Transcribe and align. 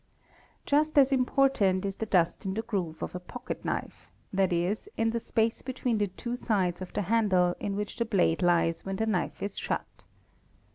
Just 0.65 0.97
as 0.97 1.11
important 1.11 1.85
is 1.85 1.97
the 1.97 2.07
dust 2.07 2.43
in 2.43 2.55
the 2.55 2.63
groove 2.63 3.03
of 3.03 3.13
a 3.13 3.19
pocket 3.19 3.63
knife, 3.63 4.09
¢.e., 4.35 4.89
in 4.97 5.11
the 5.11 5.19
space 5.19 5.61
between 5.61 5.99
the 5.99 6.07
two 6.07 6.35
sides 6.35 6.81
of 6.81 6.91
the 6.93 7.03
handle 7.03 7.55
in 7.59 7.75
which 7.75 7.97
the 7.97 8.05
blade 8.05 8.41
lies' 8.41 8.83
when 8.83 8.95
the 8.95 9.05
knife 9.05 9.43
is 9.43 9.59
shut. 9.59 10.05